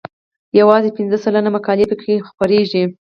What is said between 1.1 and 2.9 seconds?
سلنه مقالې پکې خپریږي.